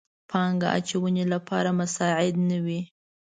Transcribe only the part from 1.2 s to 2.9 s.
لپاره مساعد نه وي.